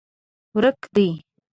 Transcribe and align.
ورک 0.55 0.79
دي 0.95 1.07